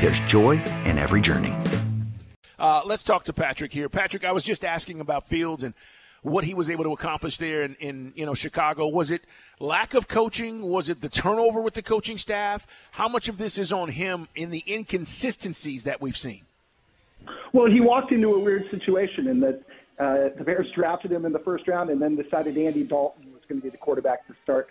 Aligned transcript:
there's 0.00 0.20
joy 0.20 0.62
in 0.84 0.98
every 0.98 1.20
journey. 1.20 1.54
Uh, 2.58 2.82
let's 2.84 3.04
talk 3.04 3.24
to 3.24 3.32
Patrick 3.32 3.72
here. 3.72 3.88
Patrick, 3.88 4.24
I 4.24 4.32
was 4.32 4.42
just 4.42 4.64
asking 4.64 5.00
about 5.00 5.28
Fields 5.28 5.62
and 5.62 5.74
what 6.22 6.44
he 6.44 6.54
was 6.54 6.70
able 6.70 6.84
to 6.84 6.92
accomplish 6.92 7.36
there 7.36 7.62
in, 7.62 7.76
in 7.76 8.12
you 8.16 8.26
know 8.26 8.34
Chicago. 8.34 8.88
Was 8.88 9.10
it 9.10 9.22
lack 9.60 9.94
of 9.94 10.08
coaching? 10.08 10.62
Was 10.62 10.88
it 10.88 11.00
the 11.00 11.08
turnover 11.08 11.60
with 11.60 11.74
the 11.74 11.82
coaching 11.82 12.18
staff? 12.18 12.66
How 12.90 13.08
much 13.08 13.28
of 13.28 13.38
this 13.38 13.58
is 13.58 13.72
on 13.72 13.88
him 13.88 14.28
in 14.34 14.50
the 14.50 14.64
inconsistencies 14.66 15.84
that 15.84 16.00
we've 16.00 16.16
seen? 16.16 16.42
Well, 17.52 17.70
he 17.70 17.80
walked 17.80 18.12
into 18.12 18.34
a 18.34 18.38
weird 18.38 18.64
situation 18.70 19.28
in 19.28 19.40
that 19.40 19.62
uh, 19.98 20.36
the 20.36 20.44
Bears 20.44 20.66
drafted 20.74 21.12
him 21.12 21.24
in 21.24 21.32
the 21.32 21.38
first 21.40 21.66
round 21.68 21.90
and 21.90 22.00
then 22.00 22.16
decided 22.16 22.56
Andy 22.56 22.84
Dalton 22.84 23.32
was 23.32 23.42
going 23.48 23.60
to 23.60 23.64
be 23.64 23.70
the 23.70 23.78
quarterback 23.78 24.26
to 24.26 24.34
start 24.42 24.68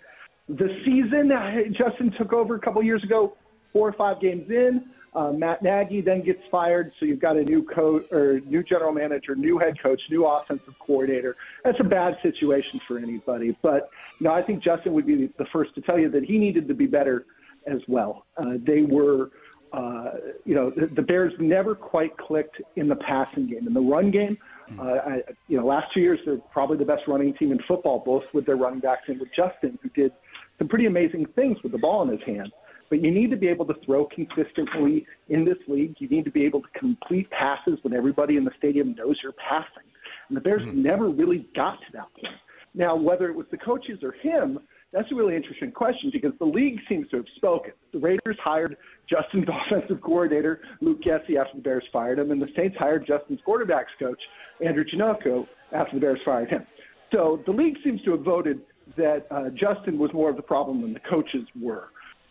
the 0.48 0.68
season. 0.84 1.30
Justin 1.76 2.12
took 2.18 2.32
over 2.32 2.54
a 2.54 2.60
couple 2.60 2.82
years 2.82 3.02
ago, 3.02 3.34
four 3.72 3.88
or 3.88 3.92
five 3.92 4.20
games 4.20 4.50
in. 4.50 4.84
Uh, 5.14 5.32
Matt 5.32 5.62
Nagy 5.62 6.00
then 6.00 6.22
gets 6.22 6.40
fired, 6.50 6.92
so 6.98 7.06
you've 7.06 7.20
got 7.20 7.36
a 7.36 7.42
new 7.42 7.62
coach 7.62 8.04
or 8.12 8.40
new 8.40 8.62
general 8.62 8.92
manager, 8.92 9.34
new 9.34 9.58
head 9.58 9.74
coach, 9.82 10.00
new 10.10 10.26
offensive 10.26 10.74
coordinator. 10.78 11.36
That's 11.64 11.78
a 11.80 11.84
bad 11.84 12.16
situation 12.22 12.80
for 12.86 12.98
anybody. 12.98 13.56
But 13.62 13.90
you 14.20 14.24
know, 14.24 14.34
I 14.34 14.42
think 14.42 14.62
Justin 14.62 14.92
would 14.92 15.06
be 15.06 15.32
the 15.38 15.46
first 15.52 15.74
to 15.76 15.80
tell 15.80 15.98
you 15.98 16.10
that 16.10 16.24
he 16.24 16.38
needed 16.38 16.68
to 16.68 16.74
be 16.74 16.86
better 16.86 17.26
as 17.66 17.80
well. 17.88 18.26
Uh, 18.36 18.54
they 18.66 18.82
were, 18.82 19.30
uh, 19.72 20.10
you 20.44 20.54
know, 20.54 20.70
the, 20.70 20.86
the 20.94 21.02
Bears 21.02 21.32
never 21.38 21.74
quite 21.74 22.16
clicked 22.16 22.60
in 22.76 22.88
the 22.88 22.96
passing 22.96 23.48
game. 23.48 23.66
In 23.66 23.74
the 23.74 23.80
run 23.80 24.10
game, 24.10 24.36
uh, 24.78 24.82
I, 24.82 25.22
you 25.48 25.58
know, 25.58 25.66
last 25.66 25.86
two 25.94 26.00
years 26.00 26.18
they're 26.26 26.38
probably 26.52 26.76
the 26.76 26.84
best 26.84 27.02
running 27.08 27.34
team 27.34 27.52
in 27.52 27.58
football, 27.66 28.02
both 28.04 28.24
with 28.34 28.44
their 28.46 28.56
running 28.56 28.80
backs 28.80 29.02
and 29.08 29.18
with 29.18 29.30
Justin, 29.34 29.78
who 29.82 29.88
did 29.90 30.12
some 30.58 30.68
pretty 30.68 30.86
amazing 30.86 31.26
things 31.34 31.56
with 31.62 31.72
the 31.72 31.78
ball 31.78 32.02
in 32.02 32.10
his 32.10 32.20
hand. 32.26 32.52
But 32.90 33.02
you 33.02 33.10
need 33.10 33.30
to 33.30 33.36
be 33.36 33.48
able 33.48 33.66
to 33.66 33.74
throw 33.84 34.06
consistently 34.06 35.06
in 35.28 35.44
this 35.44 35.58
league. 35.66 35.96
You 35.98 36.08
need 36.08 36.24
to 36.24 36.30
be 36.30 36.44
able 36.44 36.62
to 36.62 36.68
complete 36.78 37.30
passes 37.30 37.78
when 37.82 37.92
everybody 37.92 38.36
in 38.36 38.44
the 38.44 38.52
stadium 38.58 38.94
knows 38.94 39.16
you're 39.22 39.32
passing. 39.32 39.84
And 40.28 40.36
the 40.36 40.40
Bears 40.40 40.62
mm-hmm. 40.62 40.82
never 40.82 41.08
really 41.08 41.48
got 41.54 41.78
to 41.80 41.92
that 41.92 42.08
point. 42.14 42.34
Now, 42.74 42.96
whether 42.96 43.28
it 43.28 43.34
was 43.34 43.46
the 43.50 43.56
coaches 43.58 43.98
or 44.02 44.12
him, 44.12 44.58
that's 44.92 45.10
a 45.12 45.14
really 45.14 45.36
interesting 45.36 45.70
question 45.70 46.10
because 46.12 46.32
the 46.38 46.46
league 46.46 46.78
seems 46.88 47.08
to 47.10 47.16
have 47.16 47.26
spoken. 47.36 47.72
The 47.92 47.98
Raiders 47.98 48.38
hired 48.42 48.76
Justin's 49.08 49.46
offensive 49.66 50.00
coordinator, 50.00 50.62
Luke 50.80 51.02
Getsy, 51.02 51.36
after 51.38 51.56
the 51.56 51.62
Bears 51.62 51.84
fired 51.92 52.18
him, 52.18 52.30
and 52.30 52.40
the 52.40 52.48
Saints 52.56 52.76
hired 52.78 53.06
Justin's 53.06 53.40
quarterbacks 53.46 53.92
coach, 53.98 54.20
Andrew 54.64 54.84
Janocko, 54.84 55.46
after 55.72 55.94
the 55.94 56.00
Bears 56.00 56.20
fired 56.24 56.48
him. 56.48 56.66
So 57.12 57.42
the 57.46 57.52
league 57.52 57.76
seems 57.84 58.02
to 58.02 58.12
have 58.12 58.22
voted 58.22 58.60
that 58.96 59.26
uh, 59.30 59.50
Justin 59.50 59.98
was 59.98 60.10
more 60.14 60.30
of 60.30 60.36
the 60.36 60.42
problem 60.42 60.80
than 60.82 60.94
the 60.94 61.00
coaches 61.00 61.46
were. 61.60 61.88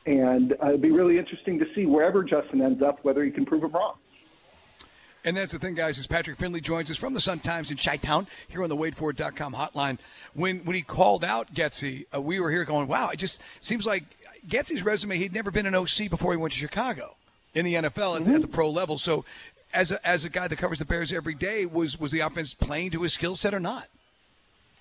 And 0.07 0.53
uh, 0.53 0.69
it'd 0.69 0.81
be 0.81 0.91
really 0.91 1.19
interesting 1.19 1.59
to 1.59 1.65
see 1.75 1.85
wherever 1.85 2.23
Justin 2.23 2.61
ends 2.61 2.81
up, 2.81 3.03
whether 3.03 3.23
he 3.25 3.29
can 3.29 3.45
prove 3.45 3.63
him 3.63 3.73
wrong. 3.73 3.95
And 5.25 5.35
that's 5.35 5.51
the 5.51 5.59
thing, 5.59 5.75
guys, 5.75 5.99
as 5.99 6.07
Patrick 6.07 6.37
Finley 6.37 6.61
joins 6.61 6.89
us 6.89 6.95
from 6.95 7.13
the 7.13 7.19
Sun 7.19 7.39
Times 7.39 7.71
in 7.71 7.75
Chi-Town 7.75 8.25
here 8.47 8.63
on 8.63 8.69
the 8.69 8.77
WadeFord.com 8.77 9.53
hotline. 9.53 9.97
When 10.33 10.59
when 10.59 10.77
he 10.77 10.81
called 10.81 11.25
out 11.25 11.53
Getsy, 11.53 12.05
uh, 12.15 12.21
we 12.21 12.39
were 12.39 12.49
here 12.49 12.63
going, 12.63 12.87
wow, 12.87 13.09
it 13.09 13.17
just 13.17 13.41
seems 13.59 13.85
like 13.85 14.05
Getsy's 14.47 14.83
resume, 14.83 15.17
he'd 15.17 15.33
never 15.33 15.51
been 15.51 15.65
an 15.65 15.75
OC 15.75 16.09
before 16.09 16.31
he 16.31 16.37
went 16.37 16.53
to 16.53 16.59
Chicago 16.59 17.17
in 17.53 17.65
the 17.65 17.73
NFL 17.73 18.15
at, 18.15 18.21
mm-hmm. 18.21 18.35
at 18.35 18.41
the 18.41 18.47
pro 18.47 18.69
level. 18.69 18.97
So 18.97 19.25
as 19.73 19.91
a, 19.91 20.07
as 20.07 20.23
a 20.23 20.29
guy 20.29 20.47
that 20.47 20.55
covers 20.55 20.79
the 20.79 20.85
Bears 20.85 21.11
every 21.11 21.35
day, 21.35 21.65
was, 21.65 21.99
was 21.99 22.11
the 22.11 22.21
offense 22.21 22.53
playing 22.53 22.91
to 22.91 23.01
his 23.01 23.11
skill 23.11 23.35
set 23.35 23.53
or 23.53 23.59
not? 23.59 23.89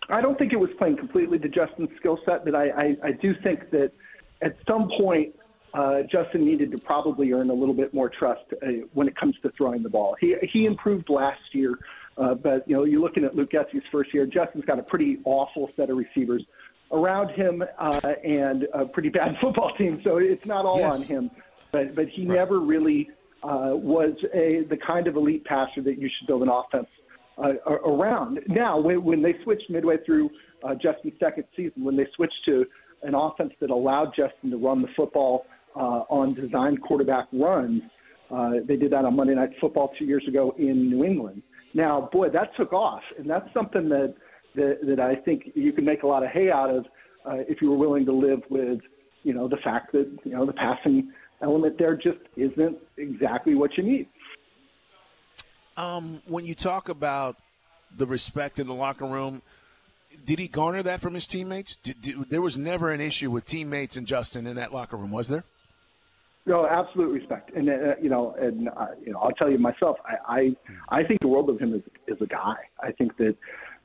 I 0.08 0.20
don't 0.20 0.38
think 0.38 0.52
it 0.52 0.60
was 0.60 0.70
playing 0.78 0.98
completely 0.98 1.40
to 1.40 1.48
Justin's 1.48 1.90
skill 1.96 2.20
set, 2.24 2.44
but 2.44 2.54
I, 2.54 2.68
I, 2.68 2.96
I 3.02 3.12
do 3.12 3.34
think 3.42 3.70
that– 3.70 3.90
at 4.42 4.56
some 4.66 4.90
point, 4.98 5.34
uh, 5.74 6.02
Justin 6.10 6.44
needed 6.44 6.70
to 6.72 6.78
probably 6.78 7.32
earn 7.32 7.50
a 7.50 7.54
little 7.54 7.74
bit 7.74 7.92
more 7.92 8.08
trust 8.08 8.44
uh, 8.62 8.66
when 8.94 9.08
it 9.08 9.16
comes 9.16 9.34
to 9.42 9.50
throwing 9.56 9.82
the 9.82 9.90
ball. 9.90 10.16
He 10.20 10.34
he 10.52 10.64
improved 10.66 11.10
last 11.10 11.40
year, 11.52 11.78
uh, 12.16 12.34
but 12.34 12.66
you 12.68 12.76
know 12.76 12.84
you're 12.84 13.00
looking 13.00 13.24
at 13.24 13.34
Luke 13.34 13.50
Getsy's 13.50 13.82
first 13.92 14.14
year. 14.14 14.26
Justin's 14.26 14.64
got 14.64 14.78
a 14.78 14.82
pretty 14.82 15.18
awful 15.24 15.70
set 15.76 15.90
of 15.90 15.96
receivers 15.96 16.42
around 16.92 17.30
him 17.30 17.62
uh, 17.78 18.00
and 18.24 18.66
a 18.72 18.86
pretty 18.86 19.08
bad 19.08 19.36
football 19.40 19.72
team, 19.76 20.00
so 20.02 20.16
it's 20.16 20.46
not 20.46 20.64
all 20.64 20.78
yes. 20.78 21.00
on 21.00 21.06
him. 21.06 21.30
But 21.72 21.94
but 21.94 22.08
he 22.08 22.26
right. 22.26 22.36
never 22.36 22.60
really 22.60 23.10
uh, 23.42 23.72
was 23.72 24.14
a 24.32 24.64
the 24.70 24.78
kind 24.78 25.06
of 25.06 25.16
elite 25.16 25.44
passer 25.44 25.82
that 25.82 25.98
you 25.98 26.08
should 26.16 26.26
build 26.26 26.42
an 26.42 26.48
offense 26.48 26.88
uh, 27.38 27.52
around. 27.84 28.40
Now 28.46 28.78
when, 28.80 29.04
when 29.04 29.22
they 29.22 29.34
switched 29.42 29.68
midway 29.68 29.96
through 30.06 30.30
uh, 30.64 30.74
Justin's 30.74 31.14
second 31.20 31.44
season, 31.54 31.84
when 31.84 31.96
they 31.96 32.06
switched 32.14 32.44
to 32.46 32.66
an 33.02 33.14
offense 33.14 33.52
that 33.60 33.70
allowed 33.70 34.12
Justin 34.16 34.50
to 34.50 34.56
run 34.56 34.82
the 34.82 34.88
football 34.96 35.46
uh, 35.76 36.04
on 36.08 36.34
designed 36.34 36.82
quarterback 36.82 37.26
runs. 37.32 37.82
Uh, 38.30 38.52
they 38.66 38.76
did 38.76 38.90
that 38.92 39.04
on 39.04 39.14
Monday 39.14 39.34
Night 39.34 39.50
Football 39.60 39.92
two 39.98 40.04
years 40.04 40.24
ago 40.26 40.54
in 40.58 40.90
New 40.90 41.04
England. 41.04 41.42
Now, 41.74 42.08
boy, 42.12 42.30
that 42.30 42.56
took 42.56 42.72
off, 42.72 43.02
and 43.18 43.28
that's 43.28 43.52
something 43.52 43.88
that 43.90 44.14
that, 44.54 44.78
that 44.86 45.00
I 45.00 45.16
think 45.16 45.52
you 45.54 45.72
can 45.72 45.84
make 45.84 46.02
a 46.02 46.06
lot 46.06 46.24
of 46.24 46.30
hay 46.30 46.50
out 46.50 46.70
of 46.70 46.86
uh, 47.26 47.42
if 47.48 47.60
you 47.60 47.70
were 47.70 47.76
willing 47.76 48.06
to 48.06 48.12
live 48.12 48.40
with, 48.48 48.80
you 49.22 49.34
know, 49.34 49.48
the 49.48 49.58
fact 49.58 49.92
that 49.92 50.10
you 50.24 50.32
know 50.32 50.46
the 50.46 50.54
passing 50.54 51.12
element 51.42 51.76
there 51.78 51.94
just 51.94 52.18
isn't 52.36 52.78
exactly 52.96 53.54
what 53.54 53.76
you 53.76 53.82
need. 53.82 54.08
Um, 55.76 56.22
when 56.26 56.46
you 56.46 56.54
talk 56.54 56.88
about 56.88 57.36
the 57.94 58.06
respect 58.06 58.58
in 58.58 58.66
the 58.66 58.74
locker 58.74 59.04
room, 59.04 59.42
did 60.24 60.38
he 60.38 60.48
garner 60.48 60.82
that 60.82 61.00
from 61.00 61.14
his 61.14 61.26
teammates? 61.26 61.76
Did, 61.76 62.00
did, 62.00 62.30
there 62.30 62.42
was 62.42 62.56
never 62.56 62.92
an 62.92 63.00
issue 63.00 63.30
with 63.30 63.44
teammates 63.44 63.96
and 63.96 64.06
Justin 64.06 64.46
in 64.46 64.56
that 64.56 64.72
locker 64.72 64.96
room, 64.96 65.10
was 65.10 65.28
there? 65.28 65.44
No, 66.46 66.64
absolute 66.64 67.08
respect, 67.08 67.50
and 67.56 67.68
uh, 67.68 67.96
you 68.00 68.08
know, 68.08 68.36
and 68.38 68.68
uh, 68.68 68.86
you 69.04 69.12
know, 69.12 69.18
I'll 69.18 69.32
tell 69.32 69.50
you 69.50 69.58
myself, 69.58 69.96
I, 70.04 70.56
I 70.90 71.00
I 71.00 71.02
think 71.02 71.20
the 71.20 71.26
world 71.26 71.50
of 71.50 71.58
him 71.58 71.74
as 71.74 72.20
a 72.20 72.26
guy. 72.26 72.54
I 72.80 72.92
think 72.92 73.16
that 73.16 73.34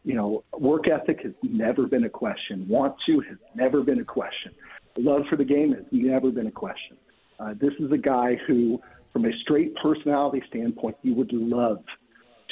you 0.04 0.13
know, 0.13 0.44
work 0.57 0.88
ethic 0.88 1.22
has 1.24 1.33
never 1.44 1.86
been 1.88 2.04
a 2.04 2.10
question. 2.10 2.68
Want 2.68 2.95
to 3.07 3.19
has 3.22 3.38
never 3.56 3.81
been 3.81 4.00
a 4.00 4.06
question. 4.06 4.54
Love 4.98 5.24
for 5.30 5.36
the 5.36 5.45
game 5.45 5.74
has 5.74 5.86
never 5.92 6.31
been 6.31 6.48
a 6.48 6.51
question. 6.51 6.98
Uh, 7.39 7.54
this 7.60 7.74
is 7.80 7.92
a 7.92 7.98
guy 7.98 8.36
who, 8.48 8.80
from 9.13 9.25
a 9.25 9.31
straight 9.42 9.75
personality 9.75 10.44
standpoint, 10.48 10.98
you 11.01 11.16
would 11.16 11.31
love 11.34 11.84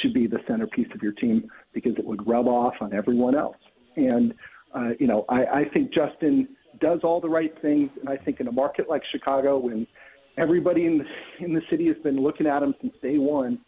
to 0.02 0.12
be 0.12 0.28
the 0.28 0.40
centerpiece 0.48 0.88
of 0.94 1.02
your 1.02 1.12
team 1.14 1.50
because 1.74 1.94
it 1.98 2.06
would 2.06 2.26
rub 2.28 2.48
off 2.48 2.74
on 2.82 2.94
everyone 2.94 3.36
else. 3.36 3.58
And, 4.08 4.34
uh, 4.74 4.90
you 5.00 5.08
know, 5.08 5.26
I, 5.30 5.46
I 5.46 5.66
think 5.74 5.94
Justin 5.94 6.48
does 6.80 7.00
all 7.04 7.20
the 7.20 7.30
right 7.30 7.54
things. 7.62 7.90
And 8.00 8.10
I 8.10 8.18
think 8.18 8.40
in 8.40 8.48
a 8.48 8.52
market 8.52 8.90
like 8.90 9.04
Chicago, 9.12 9.58
when 9.58 9.88
everybody 10.38 10.86
in 10.86 11.00
the, 11.00 11.46
in 11.46 11.54
the 11.54 11.62
city 11.70 11.88
has 11.88 11.98
been 11.98 12.22
looking 12.22 12.48
at 12.48 12.64
him 12.64 12.74
since 12.82 12.94
day 13.02 13.18
one, 13.18 13.60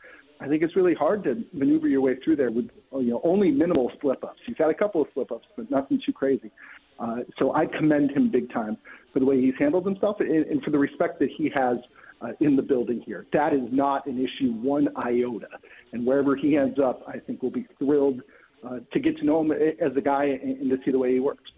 I 0.41 0.47
think 0.47 0.63
it's 0.63 0.75
really 0.75 0.95
hard 0.95 1.23
to 1.25 1.43
maneuver 1.53 1.87
your 1.87 2.01
way 2.01 2.15
through 2.23 2.35
there 2.35 2.49
with 2.49 2.69
you 2.93 3.11
know 3.11 3.21
only 3.23 3.51
minimal 3.51 3.91
slip 4.01 4.23
ups. 4.23 4.39
He's 4.47 4.57
had 4.57 4.71
a 4.71 4.73
couple 4.73 5.01
of 5.01 5.07
slip 5.13 5.31
ups, 5.31 5.45
but 5.55 5.69
nothing 5.69 6.01
too 6.03 6.13
crazy. 6.13 6.51
Uh, 6.99 7.17
so 7.37 7.53
I 7.53 7.67
commend 7.67 8.11
him 8.11 8.31
big 8.31 8.51
time 8.51 8.77
for 9.13 9.19
the 9.19 9.25
way 9.25 9.39
he's 9.39 9.53
handled 9.59 9.85
himself 9.85 10.17
and, 10.19 10.29
and 10.29 10.63
for 10.63 10.71
the 10.71 10.79
respect 10.79 11.19
that 11.19 11.29
he 11.35 11.49
has 11.53 11.77
uh, 12.21 12.29
in 12.39 12.55
the 12.55 12.61
building 12.61 13.03
here. 13.05 13.27
That 13.33 13.53
is 13.53 13.61
not 13.71 14.05
an 14.07 14.17
issue 14.17 14.51
one 14.53 14.87
iota. 14.97 15.47
And 15.93 16.05
wherever 16.05 16.35
he 16.35 16.57
ends 16.57 16.79
up, 16.79 17.03
I 17.07 17.19
think 17.19 17.41
we'll 17.41 17.51
be 17.51 17.67
thrilled 17.77 18.21
uh, 18.63 18.79
to 18.91 18.99
get 18.99 19.17
to 19.17 19.25
know 19.25 19.41
him 19.41 19.51
as 19.51 19.95
a 19.95 20.01
guy 20.01 20.25
and, 20.25 20.57
and 20.57 20.69
to 20.69 20.77
see 20.83 20.91
the 20.91 20.99
way 20.99 21.13
he 21.13 21.19
works. 21.19 21.51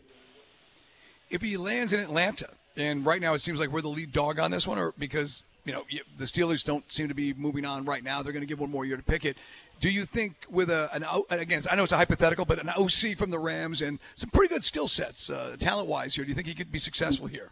If 1.30 1.42
he 1.42 1.58
lands 1.58 1.94
in 1.94 2.00
Atlanta, 2.00 2.50
and 2.78 3.06
right 3.06 3.22
now 3.22 3.34
it 3.34 3.40
seems 3.40 3.60
like 3.60 3.72
we're 3.72 3.82
the 3.82 3.90
lead 3.90 4.12
dog 4.12 4.40
on 4.40 4.52
this 4.52 4.68
one, 4.68 4.78
or 4.78 4.94
because 4.98 5.44
you 5.66 5.74
know 5.74 5.84
the 6.18 6.26
Steelers 6.26 6.64
don't 6.64 6.92
seem 6.92 7.08
to 7.08 7.14
be 7.14 7.34
moving 7.34 7.66
on 7.66 7.86
right 7.86 8.04
now, 8.04 8.22
they're 8.22 8.34
going 8.34 8.44
to 8.44 8.48
give 8.48 8.60
one 8.60 8.72
more 8.72 8.86
year 8.86 8.98
to 8.98 9.04
pick 9.04 9.26
it. 9.26 9.38
Do 9.80 9.90
you 9.90 10.06
think 10.06 10.36
with 10.50 10.70
a 10.70 10.90
an 10.94 11.06
again, 11.30 11.62
I 11.70 11.76
know 11.76 11.84
it's 11.84 11.92
a 11.92 11.98
hypothetical, 11.98 12.46
but 12.46 12.60
an 12.60 12.70
OC 12.70 13.18
from 13.18 13.32
the 13.32 13.40
Rams 13.40 13.82
and 13.82 14.00
some 14.16 14.30
pretty 14.30 14.54
good 14.54 14.64
skill 14.64 14.88
sets, 14.88 15.30
uh, 15.30 15.56
talent 15.60 15.90
wise 15.90 16.16
here, 16.16 16.24
do 16.24 16.30
you 16.30 16.36
think 16.36 16.48
he 16.48 16.54
could 16.54 16.72
be 16.72 16.80
successful 16.80 17.28
here? 17.28 17.50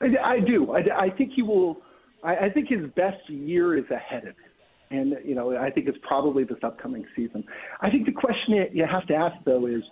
I, 0.00 0.06
I 0.24 0.40
do. 0.40 0.72
I, 0.72 1.04
I 1.04 1.10
think 1.10 1.32
he 1.34 1.42
will. 1.42 1.78
I, 2.24 2.36
I 2.36 2.50
think 2.50 2.68
his 2.68 2.88
best 2.96 3.28
year 3.28 3.76
is 3.76 3.88
ahead 3.90 4.22
of 4.22 4.36
him. 4.36 4.51
And, 4.92 5.16
you 5.24 5.34
know, 5.34 5.56
I 5.56 5.70
think 5.70 5.88
it's 5.88 5.98
probably 6.02 6.44
this 6.44 6.58
upcoming 6.62 7.06
season. 7.16 7.42
I 7.80 7.88
think 7.88 8.04
the 8.04 8.12
question 8.12 8.66
you 8.72 8.84
have 8.84 9.06
to 9.06 9.14
ask, 9.14 9.36
though, 9.44 9.66
is, 9.66 9.82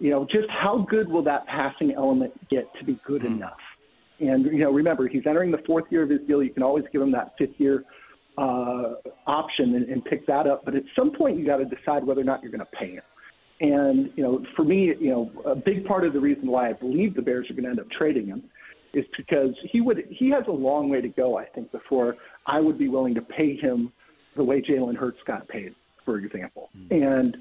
you 0.00 0.10
know, 0.10 0.24
just 0.24 0.48
how 0.50 0.84
good 0.90 1.08
will 1.08 1.22
that 1.22 1.46
passing 1.46 1.92
element 1.96 2.32
get 2.50 2.64
to 2.78 2.84
be 2.84 2.98
good 3.06 3.22
mm. 3.22 3.36
enough? 3.36 3.60
And, 4.18 4.46
you 4.46 4.58
know, 4.58 4.72
remember, 4.72 5.06
he's 5.06 5.22
entering 5.26 5.52
the 5.52 5.62
fourth 5.64 5.84
year 5.90 6.02
of 6.02 6.10
his 6.10 6.20
deal. 6.26 6.42
You 6.42 6.52
can 6.52 6.64
always 6.64 6.84
give 6.92 7.00
him 7.00 7.12
that 7.12 7.34
fifth 7.38 7.54
year 7.58 7.84
uh, 8.36 8.94
option 9.26 9.76
and, 9.76 9.88
and 9.88 10.04
pick 10.04 10.26
that 10.26 10.46
up. 10.48 10.64
But 10.64 10.74
at 10.74 10.82
some 10.96 11.12
point, 11.12 11.38
you 11.38 11.46
got 11.46 11.58
to 11.58 11.64
decide 11.64 12.04
whether 12.04 12.20
or 12.20 12.24
not 12.24 12.42
you're 12.42 12.52
going 12.52 12.60
to 12.60 12.76
pay 12.76 12.94
him. 12.94 13.02
And, 13.60 14.10
you 14.16 14.24
know, 14.24 14.44
for 14.56 14.64
me, 14.64 14.92
you 14.98 15.10
know, 15.10 15.30
a 15.44 15.54
big 15.54 15.84
part 15.84 16.04
of 16.04 16.14
the 16.14 16.20
reason 16.20 16.48
why 16.48 16.70
I 16.70 16.72
believe 16.72 17.14
the 17.14 17.22
Bears 17.22 17.48
are 17.48 17.54
going 17.54 17.64
to 17.64 17.70
end 17.70 17.80
up 17.80 17.90
trading 17.90 18.26
him 18.26 18.42
is 18.92 19.04
because 19.16 19.54
he 19.70 19.80
would 19.80 20.04
he 20.10 20.30
has 20.30 20.44
a 20.48 20.52
long 20.52 20.88
way 20.88 21.00
to 21.00 21.08
go, 21.08 21.38
I 21.38 21.44
think, 21.44 21.70
before 21.70 22.16
I 22.46 22.60
would 22.60 22.76
be 22.76 22.88
willing 22.88 23.14
to 23.14 23.22
pay 23.22 23.56
him 23.56 23.92
the 24.36 24.44
way 24.44 24.60
Jalen 24.60 24.96
Hurts 24.96 25.20
got 25.26 25.48
paid, 25.48 25.74
for 26.04 26.18
example. 26.18 26.70
Mm-hmm. 26.76 27.02
And 27.02 27.36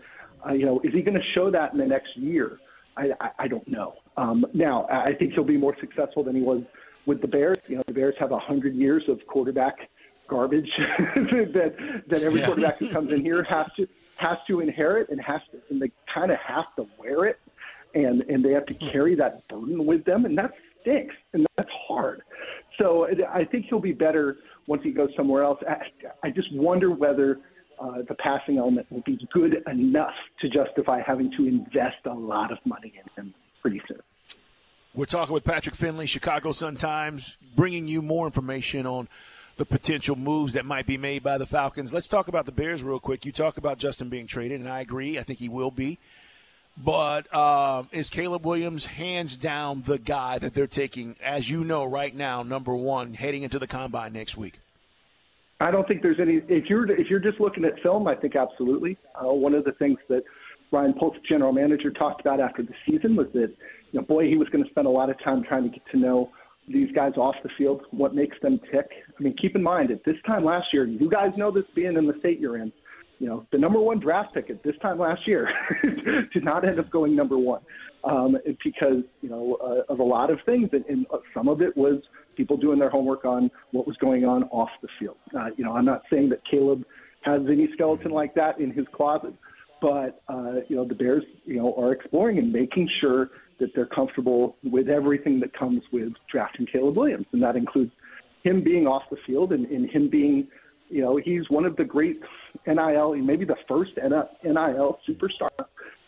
uh, 0.45 0.53
you 0.53 0.65
know, 0.65 0.79
is 0.83 0.93
he 0.93 1.01
going 1.01 1.17
to 1.17 1.25
show 1.33 1.51
that 1.51 1.73
in 1.73 1.79
the 1.79 1.85
next 1.85 2.15
year? 2.17 2.59
I, 2.97 3.11
I, 3.19 3.29
I 3.39 3.47
don't 3.47 3.67
know. 3.67 3.95
Um, 4.17 4.45
now, 4.53 4.88
I 4.89 5.13
think 5.13 5.33
he'll 5.33 5.43
be 5.43 5.57
more 5.57 5.75
successful 5.79 6.23
than 6.23 6.35
he 6.35 6.41
was 6.41 6.63
with 7.05 7.21
the 7.21 7.27
Bears. 7.27 7.59
You 7.67 7.77
know, 7.77 7.83
the 7.88 7.93
Bears 7.93 8.15
have 8.19 8.31
a 8.31 8.39
hundred 8.39 8.75
years 8.75 9.03
of 9.07 9.25
quarterback 9.27 9.89
garbage 10.27 10.69
that 11.15 11.75
that 12.07 12.23
every 12.23 12.39
yeah. 12.39 12.45
quarterback 12.45 12.79
who 12.79 12.89
comes 12.89 13.11
in 13.11 13.21
here 13.21 13.44
has 13.44 13.67
to 13.75 13.87
has 14.15 14.37
to 14.47 14.61
inherit 14.61 15.09
and 15.09 15.19
has 15.21 15.41
to 15.51 15.59
and 15.69 15.81
they 15.81 15.91
kind 16.13 16.31
of 16.31 16.37
have 16.37 16.73
to 16.77 16.87
wear 16.97 17.25
it 17.25 17.39
and 17.94 18.21
and 18.21 18.44
they 18.44 18.51
have 18.51 18.65
to 18.65 18.73
hmm. 18.73 18.87
carry 18.87 19.15
that 19.15 19.45
burden 19.49 19.85
with 19.85 20.05
them 20.05 20.25
and 20.25 20.37
that 20.37 20.53
stinks 20.81 21.16
and 21.33 21.45
that's 21.57 21.69
hard. 21.88 22.22
So 22.80 23.07
I 23.31 23.44
think 23.45 23.66
he'll 23.69 23.80
be 23.80 23.92
better 23.92 24.38
once 24.68 24.81
he 24.83 24.92
goes 24.92 25.10
somewhere 25.16 25.44
else. 25.44 25.60
I, 26.24 26.30
just 26.30 26.54
wonder 26.54 26.92
whether 26.92 27.39
uh, 27.80 28.04
the 28.07 28.16
passing 28.16 28.57
element 28.57 28.88
will 28.89 29.04
be 29.06 29.19
good 29.33 29.63
enough 29.68 30.13
to 30.39 30.50
justify 30.50 31.01
having 31.06 31.31
to 31.38 31.48
invest 31.48 32.06
a 32.06 32.13
lot 32.13 32.51
of 32.51 32.57
money 32.66 32.94
in 32.95 33.24
him 33.24 33.33
pretty 33.62 33.81
soon. 33.88 34.00
We're 34.94 35.06
talking 35.06 35.33
with 35.33 35.44
Patrick 35.44 35.75
Finley, 35.75 36.06
Chicago 36.06 36.51
Sun 36.51 36.78
Times, 36.78 37.38
bringing 37.56 37.88
you 37.88 38.01
more 38.01 38.25
information 38.25 38.86
on 38.86 39.07
the 39.57 39.66
potential 39.66 40.16
moves 40.16 40.54
that 40.54 40.66
might 40.66 40.86
be 40.86 40.98
made 40.98 41.24
by 41.24 41.38
the 41.38 41.45
Falcons. 41.45 41.94
Let's 41.94 42.07
talk 42.07 42.28
about 42.28 42.45
the 42.45 42.51
Bears 42.51 42.83
real 42.83 43.00
quick. 43.00 43.25
You 43.25 43.31
talk 43.31 43.57
about 43.57 43.78
Justin 43.78 44.10
being 44.10 44.28
traded, 44.28 44.60
and 44.60 44.69
I 44.69 44.81
agree. 44.81 45.19
I 45.19 45.24
think 45.24 45.39
he 45.39 45.50
will 45.50 45.72
be. 45.72 46.00
But 46.77 47.33
uh, 47.33 47.83
is 47.91 48.09
Caleb 48.09 48.45
Williams 48.45 48.85
hands 48.85 49.38
down 49.38 49.83
the 49.83 50.00
guy 50.00 50.39
that 50.39 50.53
they're 50.53 50.68
taking, 50.68 51.15
as 51.23 51.50
you 51.50 51.63
know, 51.63 51.85
right 51.85 52.15
now, 52.15 52.44
number 52.44 52.75
one, 52.75 53.13
heading 53.13 53.44
into 53.44 53.59
the 53.59 53.68
combine 53.68 54.13
next 54.13 54.38
week? 54.38 54.59
I 55.59 55.69
don't 55.69 55.88
think 55.88 56.01
there's 56.01 56.19
any. 56.19 56.41
If 56.47 56.69
you're 56.69 56.89
if 56.91 57.07
you're 57.07 57.19
just 57.19 57.39
looking 57.39 57.65
at 57.65 57.79
film, 57.81 58.07
I 58.07 58.15
think 58.15 58.35
absolutely. 58.35 58.97
Uh, 59.13 59.31
one 59.31 59.53
of 59.53 59.63
the 59.63 59.73
things 59.73 60.00
that 60.09 60.23
Ryan 60.71 60.94
Poles, 60.94 61.18
general 61.29 61.51
manager, 61.51 61.91
talked 61.91 62.21
about 62.21 62.39
after 62.39 62.63
the 62.63 62.73
season 62.88 63.15
was 63.15 63.27
that, 63.33 63.53
you 63.91 64.00
know, 64.00 64.01
boy, 64.01 64.27
he 64.27 64.38
was 64.38 64.50
going 64.50 64.63
to 64.63 64.69
spend 64.71 64.88
a 64.88 64.89
lot 64.89 65.09
of 65.09 65.21
time 65.23 65.44
trying 65.44 65.63
to 65.63 65.69
get 65.69 65.83
to 65.91 65.97
know 65.97 66.31
these 66.68 66.91
guys 66.94 67.13
off 67.18 67.35
the 67.44 67.50
field, 67.57 67.81
what 67.91 68.15
makes 68.15 68.38
them 68.41 68.59
tick. 68.71 68.89
I 69.19 69.21
mean, 69.21 69.35
keep 69.39 69.56
in 69.56 69.62
mind 69.62 69.91
at 69.91 70.03
this 70.03 70.15
time 70.25 70.45
last 70.45 70.68
year, 70.73 70.85
you 70.85 71.09
guys 71.09 71.31
know 71.38 71.51
this 71.51 71.65
being 71.75 71.97
in 71.97 72.07
the 72.07 72.18
state 72.19 72.39
you're 72.39 72.57
in 72.57 72.71
you 73.21 73.27
know, 73.27 73.45
the 73.51 73.57
number 73.59 73.79
one 73.79 74.00
draft 74.00 74.33
pick 74.33 74.50
at 74.50 74.63
this 74.63 74.73
time 74.81 74.97
last 74.97 75.27
year 75.27 75.47
did 76.33 76.44
not 76.44 76.68
end 76.68 76.79
up 76.79 76.89
going 76.89 77.15
number 77.15 77.38
one 77.38 77.62
um, 78.03 78.35
because, 78.63 79.03
you 79.21 79.29
know, 79.29 79.59
uh, 79.63 79.94
of 79.94 80.00
a 80.00 80.03
lot 80.03 80.31
of 80.31 80.39
things. 80.44 80.69
And, 80.73 80.83
and 80.85 81.06
some 81.31 81.47
of 81.47 81.62
it 81.62 81.77
was 81.77 82.01
people 82.35 82.57
doing 82.57 82.79
their 82.79 82.89
homework 82.89 83.23
on 83.23 83.51
what 83.73 83.85
was 83.85 83.95
going 83.97 84.25
on 84.25 84.45
off 84.45 84.69
the 84.81 84.88
field. 85.00 85.18
Uh, 85.38 85.50
you 85.56 85.63
know, 85.63 85.73
I'm 85.73 85.85
not 85.85 86.01
saying 86.12 86.29
that 86.29 86.39
Caleb 86.50 86.83
has 87.21 87.41
any 87.47 87.69
skeleton 87.73 88.09
like 88.09 88.33
that 88.33 88.59
in 88.59 88.71
his 88.71 88.88
closet, 88.91 89.35
but, 89.83 90.23
uh, 90.27 90.62
you 90.68 90.75
know, 90.75 90.83
the 90.83 90.95
Bears, 90.95 91.23
you 91.45 91.57
know, 91.57 91.75
are 91.75 91.91
exploring 91.91 92.39
and 92.39 92.51
making 92.51 92.89
sure 93.01 93.29
that 93.59 93.69
they're 93.75 93.85
comfortable 93.85 94.57
with 94.63 94.89
everything 94.89 95.39
that 95.41 95.56
comes 95.56 95.83
with 95.94 96.12
drafting 96.31 96.65
Caleb 96.65 96.97
Williams. 96.97 97.27
And 97.33 97.44
that 97.44 97.56
includes 97.56 97.91
him 98.41 98.63
being 98.63 98.88
off 98.88 99.03
the 99.12 99.18
field 99.27 99.53
and, 99.53 99.68
and 99.68 99.88
him 99.91 100.09
being– 100.09 100.47
you 100.91 101.01
know, 101.01 101.15
he's 101.23 101.50
one 101.50 101.63
of 101.65 101.75
the 101.77 101.85
great 101.85 102.19
NIL, 102.68 103.15
maybe 103.18 103.45
the 103.45 103.57
first 103.68 103.92
NIL 103.98 105.00
superstar. 105.07 105.50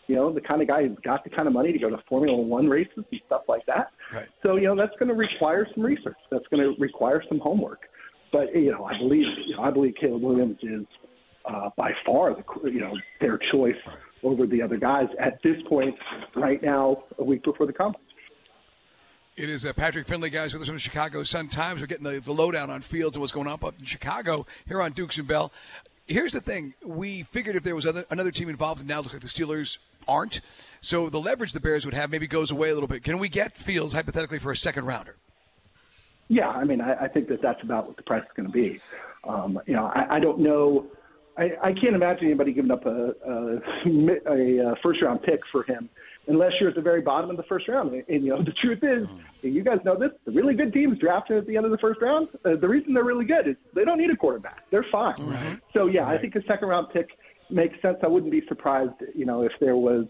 You 0.06 0.16
know, 0.16 0.32
the 0.32 0.40
kind 0.40 0.60
of 0.60 0.68
guy 0.68 0.86
who's 0.86 0.98
got 1.02 1.24
the 1.24 1.30
kind 1.30 1.48
of 1.48 1.54
money 1.54 1.72
to 1.72 1.78
go 1.78 1.88
to 1.88 1.96
Formula 2.08 2.36
One 2.36 2.68
races 2.68 3.04
and 3.10 3.20
stuff 3.26 3.42
like 3.48 3.64
that. 3.66 3.90
Right. 4.12 4.28
So, 4.42 4.56
you 4.56 4.66
know, 4.66 4.76
that's 4.76 4.92
going 4.98 5.08
to 5.08 5.14
require 5.14 5.66
some 5.74 5.82
research. 5.82 6.18
That's 6.30 6.44
going 6.50 6.62
to 6.62 6.78
require 6.78 7.22
some 7.26 7.38
homework. 7.38 7.88
But 8.34 8.52
you 8.52 8.72
know, 8.72 8.84
I 8.84 8.98
believe 8.98 9.26
you 9.46 9.56
know, 9.56 9.62
I 9.62 9.70
believe 9.70 9.94
Caleb 10.00 10.22
Williams 10.22 10.58
is 10.60 10.84
uh, 11.44 11.70
by 11.76 11.92
far 12.04 12.34
the 12.34 12.42
you 12.68 12.80
know 12.80 12.92
their 13.20 13.38
choice 13.52 13.76
over 14.24 14.44
the 14.44 14.60
other 14.60 14.76
guys 14.76 15.06
at 15.20 15.40
this 15.44 15.56
point 15.68 15.94
right 16.34 16.60
now, 16.60 17.04
a 17.18 17.24
week 17.24 17.44
before 17.44 17.66
the 17.66 17.72
combine. 17.72 18.02
It 19.36 19.48
is 19.48 19.64
uh, 19.64 19.72
Patrick 19.72 20.06
Finley, 20.06 20.30
guys, 20.30 20.52
with 20.52 20.62
us 20.62 20.68
from 20.68 20.76
the 20.76 20.80
Chicago 20.80 21.22
Sun 21.22 21.48
Times. 21.48 21.80
We're 21.80 21.86
getting 21.86 22.04
the, 22.04 22.20
the 22.20 22.32
lowdown 22.32 22.70
on 22.70 22.80
Fields 22.80 23.16
and 23.16 23.20
what's 23.20 23.32
going 23.32 23.46
on 23.46 23.54
up 23.54 23.74
in 23.78 23.84
Chicago 23.84 24.46
here 24.66 24.82
on 24.82 24.92
Dukes 24.92 25.18
and 25.18 25.28
Bell. 25.28 25.52
Here's 26.06 26.32
the 26.32 26.40
thing: 26.40 26.74
we 26.84 27.22
figured 27.22 27.56
if 27.56 27.62
there 27.62 27.74
was 27.74 27.86
other, 27.86 28.04
another 28.10 28.30
team 28.30 28.48
involved, 28.48 28.80
and 28.80 28.88
now 28.88 28.98
looks 28.98 29.12
like 29.12 29.22
the 29.22 29.28
Steelers 29.28 29.78
aren't. 30.06 30.40
So 30.80 31.08
the 31.08 31.20
leverage 31.20 31.52
the 31.52 31.60
Bears 31.60 31.84
would 31.84 31.94
have 31.94 32.10
maybe 32.10 32.26
goes 32.26 32.50
away 32.50 32.70
a 32.70 32.74
little 32.74 32.88
bit. 32.88 33.02
Can 33.04 33.18
we 33.18 33.28
get 33.28 33.56
Fields 33.56 33.94
hypothetically 33.94 34.38
for 34.38 34.52
a 34.52 34.56
second 34.56 34.86
rounder? 34.86 35.16
Yeah, 36.28 36.48
I 36.48 36.64
mean, 36.64 36.80
I, 36.80 37.04
I 37.04 37.08
think 37.08 37.28
that 37.28 37.42
that's 37.42 37.62
about 37.62 37.86
what 37.86 37.96
the 37.96 38.02
price 38.02 38.22
is 38.22 38.30
going 38.36 38.46
to 38.46 38.52
be. 38.52 38.80
Um, 39.24 39.60
you 39.66 39.74
know, 39.74 39.86
I, 39.86 40.16
I 40.16 40.20
don't 40.20 40.40
know. 40.40 40.86
I, 41.36 41.50
I 41.62 41.72
can't 41.72 41.94
imagine 41.94 42.26
anybody 42.26 42.52
giving 42.52 42.70
up 42.70 42.86
a, 42.86 43.14
a, 43.26 44.70
a 44.72 44.76
first 44.82 45.02
round 45.02 45.22
pick 45.22 45.44
for 45.46 45.62
him 45.64 45.88
unless 46.26 46.52
you're 46.60 46.70
at 46.70 46.74
the 46.74 46.82
very 46.82 47.00
bottom 47.00 47.30
of 47.30 47.36
the 47.36 47.42
first 47.44 47.68
round. 47.68 47.92
And, 47.92 48.04
and 48.08 48.24
you 48.24 48.30
know, 48.30 48.42
the 48.44 48.52
truth 48.62 48.80
is, 48.82 49.08
and 49.42 49.54
you 49.54 49.62
guys 49.62 49.78
know 49.84 49.98
this, 49.98 50.10
the 50.24 50.32
really 50.32 50.54
good 50.54 50.72
teams 50.72 50.98
drafted 50.98 51.38
at 51.38 51.46
the 51.46 51.56
end 51.56 51.64
of 51.64 51.70
the 51.70 51.78
first 51.78 52.00
round, 52.00 52.28
uh, 52.44 52.56
the 52.60 52.68
reason 52.68 52.94
they're 52.94 53.04
really 53.04 53.26
good 53.26 53.48
is 53.48 53.56
they 53.74 53.84
don't 53.84 53.98
need 53.98 54.10
a 54.10 54.16
quarterback. 54.16 54.64
They're 54.70 54.86
fine. 54.90 55.16
Right. 55.20 55.58
So 55.72 55.86
yeah, 55.86 56.02
right. 56.02 56.18
I 56.18 56.20
think 56.20 56.34
a 56.36 56.42
second 56.46 56.68
round 56.68 56.88
pick 56.92 57.08
makes 57.50 57.80
sense. 57.82 57.98
I 58.02 58.08
wouldn't 58.08 58.32
be 58.32 58.42
surprised, 58.48 58.94
you 59.14 59.26
know, 59.26 59.42
if 59.42 59.52
there 59.60 59.76
was, 59.76 60.06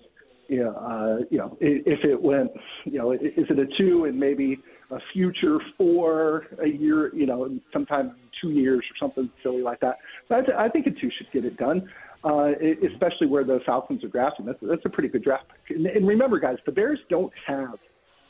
you 0.49 0.63
know, 0.63 0.75
uh, 0.75 1.25
you 1.31 1.39
know, 1.39 1.57
if 1.61 2.05
it 2.05 2.21
went, 2.21 2.51
you 2.85 2.99
know, 2.99 3.13
is 3.13 3.21
it 3.23 3.59
a 3.59 3.67
two 3.79 4.05
and 4.05 4.19
maybe 4.19 4.59
a 4.91 4.99
future 5.13 5.59
four 5.77 6.47
a 6.63 6.69
year, 6.69 7.15
you 7.15 7.27
know, 7.27 7.59
sometimes 7.73 8.13
two 8.45 8.51
years 8.51 8.85
or 8.91 8.97
something 9.01 9.31
silly 9.43 9.63
like 9.63 9.81
that. 9.81 9.99
But 10.29 10.39
I, 10.39 10.41
th- 10.43 10.59
I 10.59 10.69
think 10.69 10.87
a 10.87 10.91
two 10.91 11.11
should 11.11 11.31
get 11.33 11.45
it 11.45 11.57
done 11.57 11.89
uh, 12.25 12.53
especially 12.91 13.27
where 13.27 13.45
the 13.45 13.61
Falcons 13.67 14.03
are 14.03 14.09
drafting. 14.09 14.47
That's, 14.47 14.59
that's 14.63 14.85
a 14.85 14.89
pretty 14.89 15.09
good 15.09 15.23
draft 15.23 15.45
pick. 15.49 15.77
And, 15.77 15.87
and 15.87 16.07
remember, 16.07 16.39
guys, 16.39 16.57
the 16.65 16.73
Bears 16.73 16.99
don't 17.11 17.33
have 17.47 17.79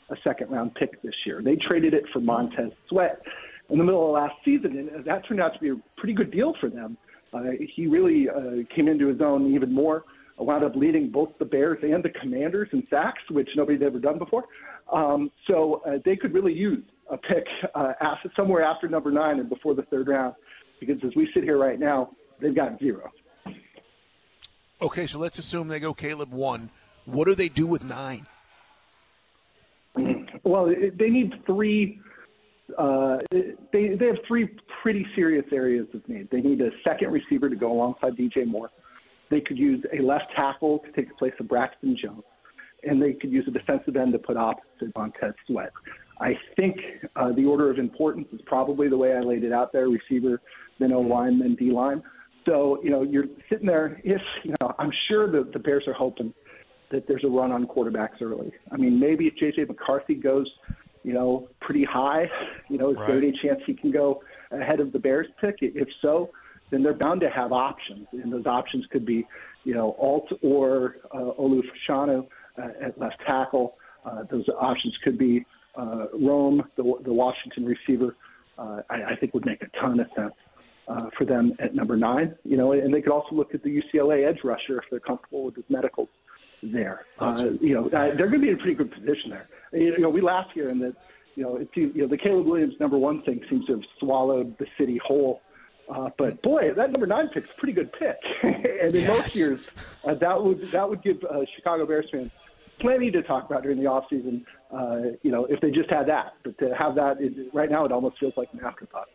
a 0.09 0.15
second 0.23 0.51
round 0.51 0.75
pick 0.75 1.01
this 1.01 1.15
year. 1.25 1.41
They 1.41 1.55
traded 1.55 1.93
it 1.93 2.03
for 2.11 2.19
Montez 2.19 2.71
Sweat 2.89 3.21
in 3.69 3.77
the 3.77 3.83
middle 3.83 4.05
of 4.05 4.11
last 4.11 4.35
season, 4.43 4.77
and 4.77 5.05
that 5.05 5.25
turned 5.25 5.41
out 5.41 5.53
to 5.53 5.59
be 5.59 5.69
a 5.69 5.75
pretty 5.97 6.13
good 6.13 6.29
deal 6.29 6.53
for 6.59 6.69
them. 6.69 6.97
Uh, 7.33 7.51
he 7.73 7.87
really 7.87 8.29
uh, 8.29 8.63
came 8.73 8.87
into 8.87 9.07
his 9.07 9.21
own 9.21 9.53
even 9.53 9.73
more. 9.73 10.03
Wound 10.37 10.65
up 10.65 10.75
leading 10.75 11.09
both 11.09 11.29
the 11.39 11.45
Bears 11.45 11.79
and 11.81 12.03
the 12.03 12.09
Commanders 12.09 12.67
in 12.73 12.85
sacks, 12.89 13.21
which 13.29 13.49
nobody 13.55 13.77
had 13.77 13.87
ever 13.87 13.99
done 13.99 14.19
before. 14.19 14.43
Um, 14.91 15.31
so 15.47 15.81
uh, 15.85 15.99
they 16.03 16.17
could 16.17 16.33
really 16.33 16.53
use 16.53 16.83
a 17.09 17.17
pick 17.17 17.45
uh, 17.73 17.93
after, 18.01 18.31
somewhere 18.35 18.63
after 18.63 18.87
number 18.87 19.11
nine 19.11 19.39
and 19.39 19.49
before 19.49 19.75
the 19.75 19.83
third 19.83 20.07
round, 20.07 20.35
because 20.79 20.97
as 21.03 21.15
we 21.15 21.29
sit 21.33 21.43
here 21.43 21.57
right 21.57 21.79
now, 21.79 22.09
they've 22.39 22.55
got 22.55 22.79
zero. 22.79 23.11
Okay, 24.81 25.07
so 25.07 25.19
let's 25.19 25.39
assume 25.39 25.67
they 25.67 25.79
go 25.79 25.93
Caleb 25.93 26.31
one. 26.31 26.69
What 27.05 27.25
do 27.25 27.35
they 27.35 27.49
do 27.49 27.65
with 27.65 27.83
nine? 27.83 28.27
Well, 30.43 30.67
they 30.67 31.09
need 31.09 31.33
three 31.45 31.99
uh, 32.77 33.17
they 33.31 33.95
they 33.95 34.05
have 34.05 34.17
three 34.27 34.49
pretty 34.81 35.05
serious 35.15 35.45
areas 35.51 35.87
of 35.93 36.07
need. 36.09 36.29
They 36.31 36.41
need 36.41 36.61
a 36.61 36.71
second 36.83 37.11
receiver 37.11 37.49
to 37.49 37.55
go 37.55 37.71
alongside 37.71 38.15
DJ 38.15 38.45
Moore. 38.45 38.71
They 39.29 39.41
could 39.41 39.57
use 39.57 39.83
a 39.93 40.01
left 40.01 40.31
tackle 40.35 40.79
to 40.79 40.91
take 40.91 41.09
the 41.09 41.15
place 41.15 41.33
of 41.39 41.47
Braxton 41.47 41.97
Jones, 42.01 42.23
and 42.83 43.01
they 43.01 43.13
could 43.13 43.31
use 43.31 43.47
a 43.47 43.51
defensive 43.51 43.95
end 43.95 44.13
to 44.13 44.19
put 44.19 44.37
opposite 44.37 44.95
Montez 44.95 45.33
Sweat. 45.47 45.71
I 46.19 46.33
think 46.55 46.77
uh, 47.15 47.31
the 47.33 47.45
order 47.45 47.69
of 47.69 47.77
importance 47.77 48.27
is 48.31 48.41
probably 48.45 48.87
the 48.87 48.97
way 48.97 49.13
I 49.13 49.19
laid 49.19 49.43
it 49.43 49.51
out 49.51 49.73
there: 49.73 49.87
receiver, 49.87 50.41
then 50.79 50.91
O 50.93 51.01
line, 51.01 51.39
then 51.39 51.55
D 51.55 51.71
line. 51.71 52.01
So 52.45 52.79
you 52.83 52.89
know 52.89 53.01
you're 53.01 53.25
sitting 53.49 53.67
there. 53.67 53.99
If 54.03 54.21
you 54.43 54.53
know, 54.61 54.73
I'm 54.79 54.91
sure 55.07 55.31
that 55.31 55.51
the 55.51 55.59
Bears 55.59 55.83
are 55.87 55.93
hoping 55.93 56.33
that 56.91 57.07
there's 57.07 57.23
a 57.23 57.27
run 57.27 57.51
on 57.51 57.65
quarterbacks 57.65 58.21
early. 58.21 58.51
I 58.71 58.77
mean, 58.77 58.99
maybe 58.99 59.25
if 59.27 59.33
JJ 59.35 59.67
McCarthy 59.67 60.15
goes, 60.15 60.47
you 61.03 61.13
know, 61.13 61.49
pretty 61.61 61.83
high, 61.83 62.29
you 62.69 62.77
know, 62.77 62.91
is 62.91 62.97
Right. 62.97 63.07
there 63.07 63.17
any 63.17 63.31
chance 63.43 63.59
he 63.65 63.73
can 63.73 63.91
go 63.91 64.21
ahead 64.51 64.79
of 64.79 64.91
the 64.93 64.99
Bears 64.99 65.27
pick? 65.41 65.55
If 65.61 65.87
so, 66.01 66.29
then 66.71 66.83
they're 66.83 66.93
bound 66.93 67.21
to 67.21 67.29
have 67.29 67.51
options, 67.51 68.07
and 68.11 68.31
those 68.31 68.45
options 68.45 68.85
could 68.91 69.05
be, 69.05 69.25
you 69.63 69.73
know, 69.73 69.95
Alt 69.99 70.27
or 70.43 70.97
uh, 71.11 71.31
Olu 71.39 71.61
Fashanu 71.89 72.27
uh, 72.57 72.67
at 72.81 72.99
left 72.99 73.17
tackle. 73.25 73.75
Uh, 74.05 74.23
those 74.29 74.45
options 74.59 74.95
could 75.03 75.17
be 75.17 75.45
uh, 75.77 76.05
Rome, 76.13 76.63
the, 76.75 76.83
the 77.03 77.13
Washington 77.13 77.65
receiver. 77.65 78.15
Uh, 78.57 78.81
I, 78.89 79.03
I 79.11 79.15
think 79.17 79.33
would 79.33 79.45
make 79.45 79.61
a 79.61 79.67
ton 79.79 79.99
of 79.99 80.07
sense 80.15 80.33
uh, 80.87 81.09
for 81.17 81.25
them 81.25 81.53
at 81.59 81.75
number 81.75 81.97
nine. 81.97 82.35
You 82.43 82.57
know, 82.57 82.71
and 82.71 82.93
they 82.93 83.01
could 83.01 83.11
also 83.11 83.35
look 83.35 83.53
at 83.53 83.63
the 83.63 83.81
UCLA 83.81 84.25
edge 84.27 84.39
rusher 84.43 84.77
if 84.77 84.85
they're 84.89 84.99
comfortable 84.99 85.43
with 85.45 85.55
his 85.55 85.65
medicals 85.69 86.09
there. 86.63 87.05
Uh, 87.19 87.49
you 87.59 87.73
know, 87.73 87.87
uh, 87.87 88.15
they're 88.15 88.27
going 88.29 88.39
to 88.41 88.47
be 88.47 88.49
in 88.49 88.55
a 88.55 88.57
pretty 88.57 88.75
good 88.75 88.91
position 88.91 89.29
there. 89.29 89.47
You 89.73 89.97
know, 89.99 90.09
we 90.09 90.21
laugh 90.21 90.47
here 90.53 90.69
in 90.69 90.79
that, 90.79 90.95
you 91.35 91.43
know, 91.43 91.57
it 91.57 91.67
seems, 91.75 91.93
you 91.95 92.03
know, 92.03 92.07
the 92.07 92.17
Caleb 92.17 92.45
Williams 92.47 92.75
number 92.79 92.97
one 92.97 93.21
thing 93.23 93.43
seems 93.49 93.65
to 93.65 93.73
have 93.73 93.83
swallowed 93.99 94.57
the 94.57 94.67
city 94.77 94.99
whole. 95.05 95.41
Uh, 95.93 96.09
but 96.17 96.41
boy, 96.41 96.73
that 96.75 96.91
number 96.91 97.05
nine 97.05 97.27
pick's 97.33 97.49
a 97.55 97.59
pretty 97.59 97.73
good 97.73 97.91
pick. 97.93 98.15
and 98.43 98.95
in 98.95 99.01
Yes. 99.01 99.07
most 99.09 99.35
years, 99.35 99.59
uh, 100.05 100.15
that 100.15 100.41
would 100.41 100.71
that 100.71 100.89
would 100.89 101.03
give 101.03 101.23
uh, 101.25 101.41
Chicago 101.55 101.85
Bears 101.85 102.07
fans 102.11 102.31
plenty 102.79 103.11
to 103.11 103.21
talk 103.21 103.47
about 103.49 103.61
during 103.63 103.77
the 103.77 103.85
offseason, 103.85 104.43
uh, 104.71 104.97
you 105.21 105.31
know, 105.31 105.45
if 105.45 105.59
they 105.61 105.71
just 105.71 105.89
had 105.89 106.07
that. 106.07 106.33
But 106.43 106.57
to 106.59 106.75
have 106.75 106.95
that 106.95 107.19
it, 107.19 107.49
right 107.53 107.69
now, 107.69 107.85
it 107.85 107.91
almost 107.91 108.19
feels 108.19 108.33
like 108.37 108.49
an 108.53 108.61
afterthought. 108.63 109.07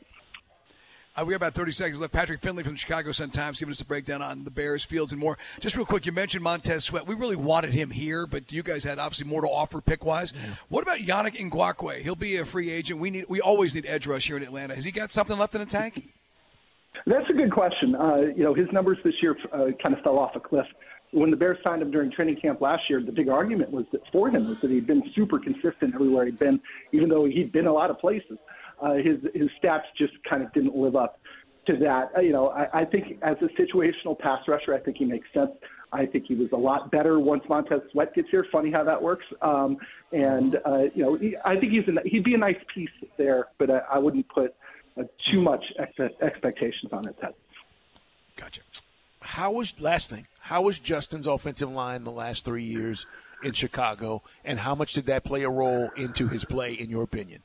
Uh, 1.16 1.24
we 1.24 1.34
have 1.34 1.42
about 1.42 1.54
30 1.54 1.72
seconds 1.72 2.00
left. 2.00 2.12
Patrick 2.12 2.40
Finley 2.40 2.62
from 2.62 2.74
the 2.74 2.78
Chicago 2.78 3.10
Sun-Times 3.10 3.58
giving 3.58 3.72
us 3.72 3.80
a 3.80 3.84
breakdown 3.84 4.22
on 4.22 4.44
the 4.44 4.50
Bears, 4.50 4.84
Fields, 4.84 5.10
and 5.10 5.20
more. 5.20 5.38
Just 5.58 5.76
real 5.76 5.84
quick, 5.84 6.06
you 6.06 6.12
mentioned 6.12 6.44
Montez 6.44 6.84
Sweat. 6.84 7.04
We 7.06 7.16
really 7.16 7.34
wanted 7.34 7.74
him 7.74 7.90
here, 7.90 8.28
but 8.28 8.52
you 8.52 8.62
guys 8.62 8.84
had 8.84 9.00
obviously 9.00 9.26
more 9.26 9.42
to 9.42 9.48
offer 9.48 9.80
pick-wise. 9.80 10.32
What 10.68 10.82
about 10.82 10.98
Yannick 10.98 11.36
Ngakoue? 11.36 12.00
He'll 12.02 12.14
be 12.14 12.36
a 12.36 12.44
free 12.44 12.70
agent. 12.70 13.00
We 13.00 13.10
need, 13.10 13.26
we 13.28 13.40
always 13.40 13.74
need 13.74 13.86
edge 13.86 14.06
rush 14.06 14.28
here 14.28 14.36
in 14.36 14.44
Atlanta. 14.44 14.76
Has 14.76 14.84
he 14.84 14.92
got 14.92 15.10
something 15.10 15.36
left 15.36 15.54
in 15.56 15.60
the 15.60 15.66
tank? 15.66 16.10
That's 17.06 17.28
a 17.28 17.32
good 17.32 17.52
question. 17.52 17.96
Uh, 17.96 18.16
you 18.36 18.44
know, 18.44 18.54
his 18.54 18.66
numbers 18.72 18.98
this 19.04 19.14
year 19.20 19.36
uh, 19.52 19.66
kind 19.82 19.96
of 19.96 20.02
fell 20.02 20.18
off 20.18 20.36
a 20.36 20.40
cliff. 20.40 20.66
When 21.12 21.30
the 21.30 21.36
Bears 21.36 21.58
signed 21.64 21.82
him 21.82 21.90
during 21.90 22.10
training 22.10 22.36
camp 22.36 22.60
last 22.60 22.88
year, 22.88 23.02
the 23.02 23.12
big 23.12 23.28
argument 23.28 23.70
was 23.70 23.84
that 23.92 24.02
for 24.12 24.28
him 24.28 24.48
was 24.48 24.60
that 24.60 24.70
he'd 24.70 24.86
been 24.86 25.02
super 25.14 25.38
consistent 25.38 25.94
everywhere 25.94 26.26
he'd 26.26 26.38
been, 26.38 26.60
even 26.92 27.08
though 27.08 27.24
he'd 27.24 27.50
been 27.50 27.66
a 27.66 27.72
lot 27.72 27.90
of 27.90 27.98
places. 27.98 28.38
Uh, 28.80 28.94
his 28.94 29.18
his 29.34 29.50
stats 29.62 29.84
just 29.98 30.12
kind 30.24 30.42
of 30.42 30.52
didn't 30.52 30.74
live 30.74 30.96
up 30.96 31.20
to 31.66 31.76
that. 31.76 32.12
Uh, 32.16 32.20
you 32.20 32.32
know, 32.32 32.48
I, 32.50 32.80
I 32.80 32.84
think 32.84 33.18
as 33.22 33.36
a 33.42 33.48
situational 33.60 34.18
pass 34.18 34.46
rusher, 34.48 34.74
I 34.74 34.78
think 34.78 34.96
he 34.96 35.04
makes 35.04 35.28
sense. 35.34 35.50
I 35.92 36.06
think 36.06 36.26
he 36.26 36.34
was 36.34 36.52
a 36.52 36.56
lot 36.56 36.90
better 36.90 37.18
once 37.18 37.42
Montez 37.48 37.80
Sweat 37.90 38.14
gets 38.14 38.30
here. 38.30 38.46
Funny 38.52 38.70
how 38.70 38.84
that 38.84 39.02
works. 39.02 39.26
Um, 39.42 39.76
and 40.12 40.60
uh, 40.64 40.84
you 40.94 41.02
know, 41.02 41.14
he, 41.16 41.36
I 41.44 41.58
think 41.58 41.72
he's 41.72 41.86
a, 41.88 42.08
he'd 42.08 42.24
be 42.24 42.34
a 42.34 42.38
nice 42.38 42.60
piece 42.72 42.90
there, 43.16 43.48
but 43.58 43.70
I, 43.70 43.78
I 43.92 43.98
wouldn't 43.98 44.28
put 44.28 44.54
uh, 44.98 45.02
too 45.30 45.40
much 45.40 45.64
ex- 45.78 46.14
expectations 46.20 46.92
on 46.92 47.08
it. 47.08 47.16
Ted. 47.20 47.34
Gotcha. 48.36 48.62
How 49.20 49.52
was 49.52 49.80
last 49.80 50.10
thing? 50.10 50.26
How 50.40 50.62
was 50.62 50.78
Justin's 50.78 51.26
offensive 51.26 51.70
line 51.70 52.04
the 52.04 52.10
last 52.10 52.44
three 52.44 52.64
years 52.64 53.06
in 53.42 53.52
Chicago, 53.52 54.22
and 54.44 54.58
how 54.58 54.74
much 54.74 54.92
did 54.92 55.06
that 55.06 55.24
play 55.24 55.42
a 55.42 55.50
role 55.50 55.90
into 55.96 56.28
his 56.28 56.44
play, 56.44 56.74
in 56.74 56.90
your 56.90 57.02
opinion? 57.02 57.42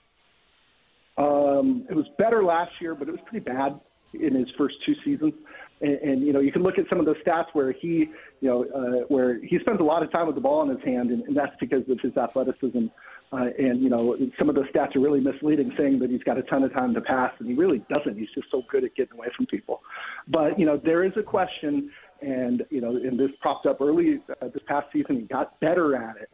Um, 1.17 1.85
it 1.89 1.95
was 1.95 2.05
better 2.17 2.43
last 2.43 2.71
year, 2.81 2.95
but 2.95 3.07
it 3.07 3.11
was 3.11 3.21
pretty 3.25 3.43
bad 3.43 3.79
in 4.13 4.35
his 4.35 4.47
first 4.57 4.75
two 4.85 4.95
seasons. 5.03 5.33
And, 5.81 5.93
and 5.95 6.21
you 6.21 6.33
know, 6.33 6.39
you 6.39 6.51
can 6.51 6.63
look 6.63 6.77
at 6.77 6.85
some 6.89 6.99
of 6.99 7.05
those 7.05 7.17
stats 7.25 7.47
where 7.53 7.71
he, 7.71 8.09
you 8.41 8.49
know, 8.49 8.63
uh, 8.63 9.05
where 9.07 9.39
he 9.39 9.59
spends 9.59 9.79
a 9.79 9.83
lot 9.83 10.03
of 10.03 10.11
time 10.11 10.25
with 10.25 10.35
the 10.35 10.41
ball 10.41 10.63
in 10.63 10.75
his 10.75 10.83
hand, 10.83 11.11
and, 11.11 11.23
and 11.23 11.35
that's 11.35 11.55
because 11.59 11.87
of 11.89 11.99
his 11.99 12.15
athleticism. 12.17 12.87
Uh, 13.33 13.49
and 13.57 13.81
you 13.81 13.89
know, 13.89 14.15
some 14.37 14.49
of 14.49 14.55
those 14.55 14.67
stats 14.67 14.95
are 14.95 14.99
really 14.99 15.19
misleading, 15.19 15.73
saying 15.77 15.99
that 15.99 16.09
he's 16.09 16.23
got 16.23 16.37
a 16.37 16.43
ton 16.43 16.63
of 16.63 16.73
time 16.73 16.93
to 16.93 17.01
pass, 17.01 17.33
and 17.39 17.47
he 17.47 17.53
really 17.53 17.83
doesn't. 17.89 18.17
He's 18.17 18.29
just 18.33 18.49
so 18.49 18.63
good 18.69 18.83
at 18.83 18.95
getting 18.95 19.17
away 19.17 19.27
from 19.35 19.45
people. 19.47 19.81
But 20.27 20.57
you 20.59 20.65
know, 20.65 20.77
there 20.77 21.03
is 21.03 21.13
a 21.17 21.23
question, 21.23 21.91
and 22.21 22.63
you 22.69 22.81
know, 22.81 22.95
and 22.95 23.19
this 23.19 23.31
propped 23.41 23.65
up 23.65 23.81
early 23.81 24.21
uh, 24.41 24.47
this 24.49 24.63
past 24.67 24.87
season. 24.93 25.17
He 25.17 25.21
got 25.23 25.59
better 25.59 25.95
at 25.95 26.17
it 26.17 26.29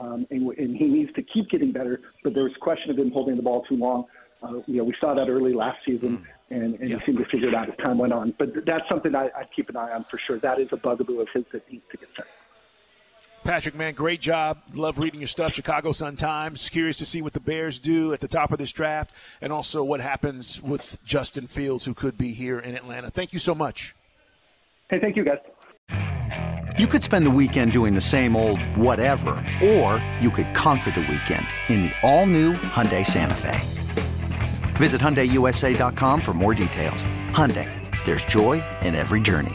um, 0.00 0.26
and, 0.30 0.50
and 0.58 0.76
he 0.76 0.84
needs 0.84 1.12
to 1.14 1.22
keep 1.22 1.48
getting 1.50 1.72
better. 1.72 2.00
But 2.22 2.34
there 2.34 2.44
was 2.44 2.52
a 2.54 2.60
question 2.60 2.90
of 2.90 2.98
him 2.98 3.10
holding 3.10 3.36
the 3.36 3.42
ball 3.42 3.62
too 3.62 3.76
long. 3.76 4.04
Uh, 4.42 4.60
you 4.66 4.76
know, 4.76 4.84
we 4.84 4.94
saw 5.00 5.14
that 5.14 5.28
early 5.28 5.54
last 5.54 5.78
season, 5.86 6.26
and, 6.50 6.74
and 6.74 6.88
he 6.88 6.98
seemed 7.06 7.18
to 7.18 7.24
figure 7.24 7.48
it 7.48 7.54
out 7.54 7.68
as 7.68 7.76
time 7.78 7.98
went 7.98 8.12
on. 8.12 8.34
But 8.38 8.66
that's 8.66 8.86
something 8.88 9.14
I, 9.14 9.26
I 9.28 9.44
keep 9.54 9.70
an 9.70 9.76
eye 9.76 9.92
on 9.92 10.04
for 10.10 10.20
sure. 10.26 10.38
That 10.40 10.60
is 10.60 10.68
a 10.72 10.76
bugaboo 10.76 11.20
of 11.20 11.28
his 11.32 11.44
that 11.52 11.70
needs 11.70 11.84
to 11.90 11.96
get 11.96 12.08
fixed. 12.14 12.30
Patrick, 13.44 13.76
man, 13.76 13.94
great 13.94 14.20
job. 14.20 14.58
Love 14.74 14.98
reading 14.98 15.20
your 15.20 15.28
stuff. 15.28 15.54
Chicago 15.54 15.92
Sun 15.92 16.16
Times. 16.16 16.68
Curious 16.68 16.98
to 16.98 17.06
see 17.06 17.22
what 17.22 17.32
the 17.32 17.40
Bears 17.40 17.78
do 17.78 18.12
at 18.12 18.20
the 18.20 18.26
top 18.26 18.50
of 18.50 18.58
this 18.58 18.72
draft, 18.72 19.12
and 19.40 19.52
also 19.52 19.84
what 19.84 20.00
happens 20.00 20.60
with 20.60 20.98
Justin 21.04 21.46
Fields, 21.46 21.84
who 21.84 21.94
could 21.94 22.18
be 22.18 22.32
here 22.32 22.58
in 22.58 22.74
Atlanta. 22.74 23.10
Thank 23.10 23.32
you 23.32 23.38
so 23.38 23.54
much. 23.54 23.94
Hey, 24.90 24.98
thank 24.98 25.16
you, 25.16 25.24
guys. 25.24 25.38
You 26.78 26.86
could 26.86 27.02
spend 27.02 27.24
the 27.24 27.30
weekend 27.30 27.72
doing 27.72 27.94
the 27.94 28.00
same 28.00 28.36
old 28.36 28.60
whatever, 28.76 29.30
or 29.64 30.04
you 30.20 30.30
could 30.30 30.52
conquer 30.54 30.90
the 30.90 31.00
weekend 31.00 31.46
in 31.68 31.82
the 31.82 31.92
all-new 32.02 32.52
Hyundai 32.52 33.06
Santa 33.06 33.34
Fe. 33.34 33.58
Visit 34.74 35.00
HyundaiUSA.com 35.00 36.20
for 36.20 36.34
more 36.34 36.52
details. 36.52 37.06
Hyundai, 37.30 37.70
there's 38.04 38.24
joy 38.26 38.62
in 38.82 38.94
every 38.94 39.20
journey. 39.20 39.54